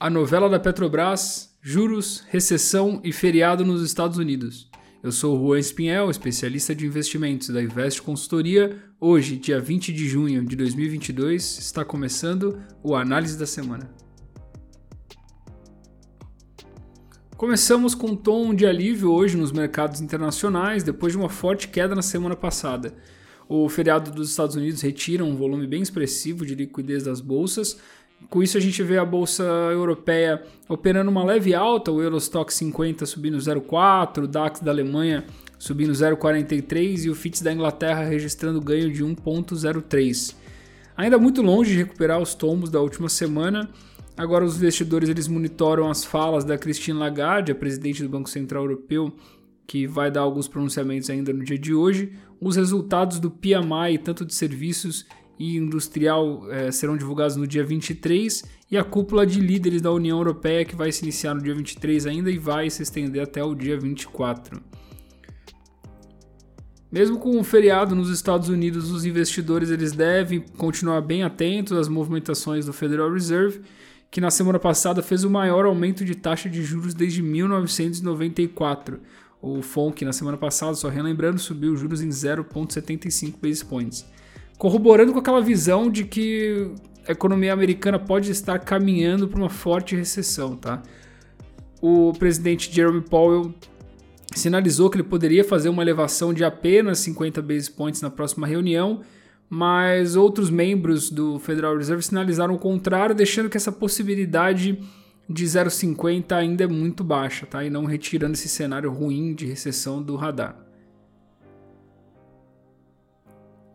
[0.00, 4.70] a novela da Petrobras, juros, recessão e feriado nos Estados Unidos.
[5.02, 8.80] Eu sou o Juan Espinhel, especialista de investimentos da Invest Consultoria.
[9.00, 13.90] Hoje, dia 20 de junho de 2022, está começando o Análise da Semana.
[17.36, 21.96] Começamos com um tom de alívio hoje nos mercados internacionais, depois de uma forte queda
[21.96, 22.94] na semana passada.
[23.48, 27.78] O feriado dos Estados Unidos retira um volume bem expressivo de liquidez das bolsas,
[28.28, 33.06] com isso, a gente vê a bolsa europeia operando uma leve alta, o Eurostock 50
[33.06, 35.24] subindo 0,4, o DAX da Alemanha
[35.58, 40.34] subindo 0,43 e o FTSE da Inglaterra registrando ganho de 1,03.
[40.96, 43.68] Ainda muito longe de recuperar os tombos da última semana.
[44.16, 48.64] Agora os investidores eles monitoram as falas da Christine Lagarde, a presidente do Banco Central
[48.64, 49.12] Europeu,
[49.66, 54.24] que vai dar alguns pronunciamentos ainda no dia de hoje, os resultados do PMI, tanto
[54.24, 55.06] de serviços
[55.38, 60.18] e industrial é, serão divulgados no dia 23 e a cúpula de líderes da União
[60.18, 63.54] Europeia que vai se iniciar no dia 23 ainda e vai se estender até o
[63.54, 64.60] dia 24.
[66.90, 71.86] Mesmo com o feriado nos Estados Unidos, os investidores eles devem continuar bem atentos às
[71.86, 73.60] movimentações do Federal Reserve,
[74.10, 79.00] que na semana passada fez o maior aumento de taxa de juros desde 1994.
[79.40, 84.06] O FONC na semana passada, só relembrando, subiu os juros em 0,75 basis points
[84.58, 86.70] corroborando com aquela visão de que
[87.06, 90.82] a economia americana pode estar caminhando para uma forte recessão, tá?
[91.80, 93.54] O presidente Jeremy Powell
[94.34, 99.00] sinalizou que ele poderia fazer uma elevação de apenas 50 basis points na próxima reunião,
[99.48, 104.78] mas outros membros do Federal Reserve sinalizaram o contrário, deixando que essa possibilidade
[105.30, 107.64] de 0,50 ainda é muito baixa, tá?
[107.64, 110.67] E não retirando esse cenário ruim de recessão do radar.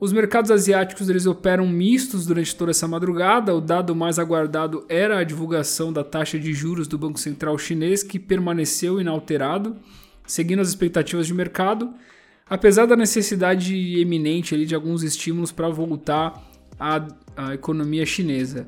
[0.03, 3.55] Os mercados asiáticos eles operam mistos durante toda essa madrugada.
[3.55, 8.03] O dado mais aguardado era a divulgação da taxa de juros do Banco Central Chinês,
[8.03, 9.77] que permaneceu inalterado,
[10.27, 11.93] seguindo as expectativas de mercado,
[12.49, 18.67] apesar da necessidade eminente ali de alguns estímulos para voltar à, à, economia chinesa.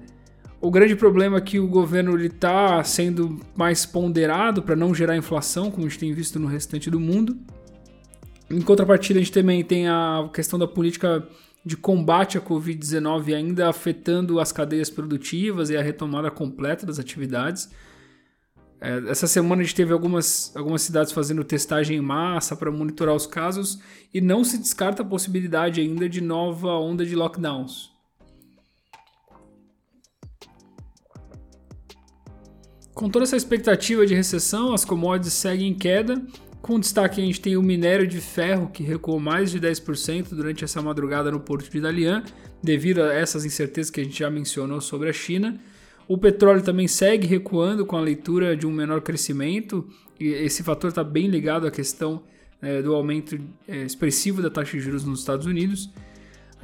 [0.62, 5.69] O grande problema é que o governo está sendo mais ponderado para não gerar inflação,
[5.69, 7.38] como a gente tem visto no restante do mundo.
[8.50, 11.28] Em contrapartida, a gente também tem a questão da política
[11.66, 17.72] de combate à Covid-19 ainda afetando as cadeias produtivas e a retomada completa das atividades.
[18.79, 23.16] É, essa semana a gente teve algumas, algumas cidades fazendo testagem em massa para monitorar
[23.16, 23.79] os casos
[24.13, 27.91] e não se descarta a possibilidade ainda de nova onda de lockdowns.
[32.94, 36.23] Com toda essa expectativa de recessão, as commodities seguem em queda
[36.66, 40.64] com destaque, a gente tem o minério de ferro, que recuou mais de 10% durante
[40.64, 42.24] essa madrugada no porto de Dalian,
[42.59, 45.59] devido a essas incertezas que a gente já mencionou sobre a China.
[46.08, 49.88] O petróleo também segue recuando com a leitura de um menor crescimento,
[50.20, 52.24] e esse fator está bem ligado à questão
[52.59, 55.92] é, do aumento é, expressivo da taxa de juros nos Estados Unidos.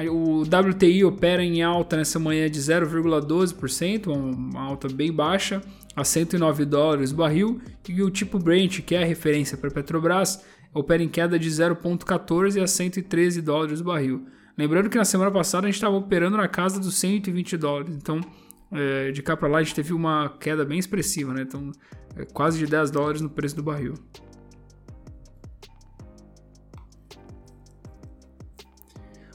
[0.10, 5.62] O WTI opera em alta nessa manhã de 0,12%, uma alta bem baixa,
[5.96, 9.74] a 109 dólares o barril, e o tipo Brent, que é a referência para a
[9.74, 10.44] Petrobras,
[10.74, 14.26] opera em queda de 0,14 a 113 dólares o barril.
[14.58, 18.22] Lembrando que na semana passada a gente estava operando na casa dos 120 dólares, então
[18.72, 21.42] é, de cá para lá a gente teve uma queda bem expressiva, né?
[21.42, 21.72] então
[22.16, 23.94] é, quase de 10 dólares no preço do barril.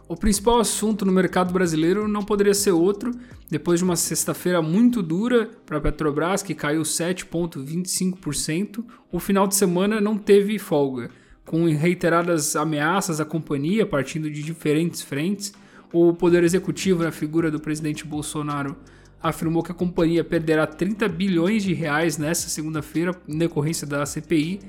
[0.09, 3.11] O principal assunto no mercado brasileiro não poderia ser outro,
[3.51, 9.57] depois de uma sexta-feira muito dura para a Petrobras, que caiu 7,25%, o final de
[9.57, 11.11] semana não teve folga,
[11.45, 15.53] com reiteradas ameaças à companhia partindo de diferentes frentes.
[15.93, 18.77] O Poder Executivo, na figura do presidente Bolsonaro,
[19.21, 24.61] afirmou que a companhia perderá 30 bilhões de reais nesta segunda-feira em decorrência da CPI.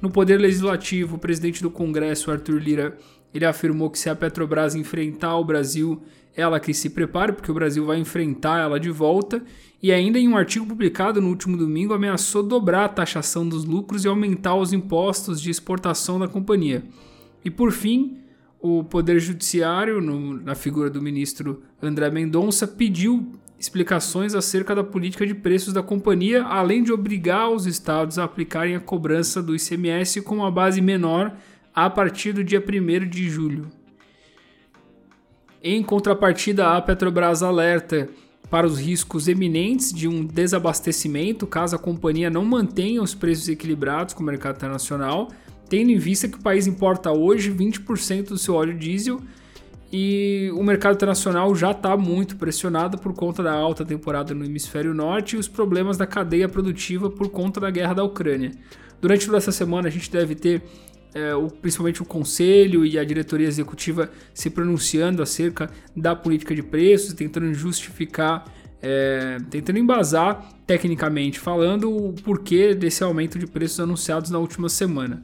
[0.00, 2.98] No Poder Legislativo, o presidente do Congresso, Arthur Lira,
[3.34, 6.02] ele afirmou que se a Petrobras enfrentar o Brasil,
[6.36, 9.42] ela que se prepare, porque o Brasil vai enfrentar ela de volta.
[9.82, 14.04] E ainda em um artigo publicado no último domingo, ameaçou dobrar a taxação dos lucros
[14.04, 16.84] e aumentar os impostos de exportação da companhia.
[17.44, 18.18] E por fim,
[18.60, 25.26] o Poder Judiciário, no, na figura do ministro André Mendonça, pediu explicações acerca da política
[25.26, 30.22] de preços da companhia, além de obrigar os estados a aplicarem a cobrança do ICMS
[30.22, 31.36] com uma base menor
[31.74, 33.68] a partir do dia 1 de julho.
[35.62, 38.08] Em contrapartida, a Petrobras alerta
[38.50, 44.12] para os riscos eminentes de um desabastecimento caso a companhia não mantenha os preços equilibrados
[44.12, 45.28] com o mercado internacional,
[45.70, 49.20] tendo em vista que o país importa hoje 20% do seu óleo diesel
[49.90, 54.92] e o mercado internacional já está muito pressionado por conta da alta temporada no hemisfério
[54.92, 58.52] norte e os problemas da cadeia produtiva por conta da guerra da Ucrânia.
[59.00, 60.62] Durante toda essa semana a gente deve ter
[61.14, 66.62] é, o, principalmente o conselho e a diretoria executiva se pronunciando acerca da política de
[66.62, 68.44] preços, tentando justificar,
[68.80, 75.22] é, tentando embasar tecnicamente falando o porquê desse aumento de preços anunciados na última semana.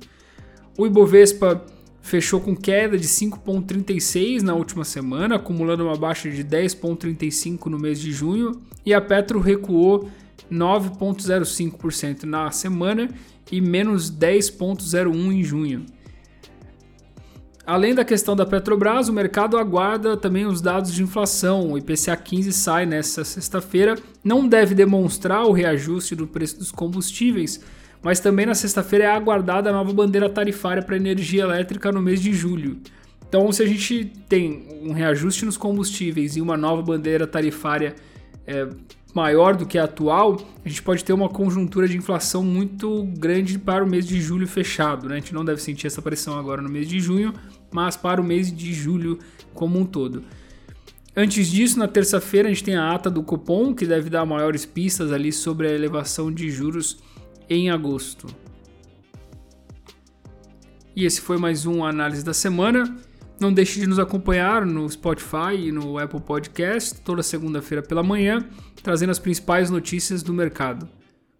[0.76, 1.64] O Ibovespa
[2.00, 8.00] fechou com queda de 5,36 na última semana, acumulando uma baixa de 10,35 no mês
[8.00, 10.08] de junho, e a Petro recuou
[10.50, 13.08] 9,05% na semana
[13.50, 15.86] e menos 10,01 em junho.
[17.68, 21.72] Além da questão da Petrobras, o mercado aguarda também os dados de inflação.
[21.72, 27.62] O IPCA 15 sai nesta sexta-feira, não deve demonstrar o reajuste do preço dos combustíveis,
[28.02, 32.22] mas também na sexta-feira é aguardada a nova bandeira tarifária para energia elétrica no mês
[32.22, 32.80] de julho.
[33.28, 37.94] Então, se a gente tem um reajuste nos combustíveis e uma nova bandeira tarifária
[38.46, 38.66] é,
[39.14, 43.58] maior do que a atual, a gente pode ter uma conjuntura de inflação muito grande
[43.58, 45.08] para o mês de julho fechado.
[45.08, 45.16] Né?
[45.16, 47.32] A gente não deve sentir essa pressão agora no mês de junho,
[47.70, 49.18] mas para o mês de julho
[49.54, 50.24] como um todo.
[51.16, 54.64] Antes disso, na terça-feira, a gente tem a ata do Copom, que deve dar maiores
[54.64, 56.98] pistas ali sobre a elevação de juros
[57.50, 58.26] em agosto.
[60.94, 62.96] E esse foi mais um Análise da Semana.
[63.40, 68.44] Não deixe de nos acompanhar no Spotify e no Apple Podcast toda segunda-feira pela manhã,
[68.82, 70.88] trazendo as principais notícias do mercado.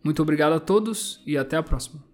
[0.03, 2.08] Muito obrigado a todos e até a próxima.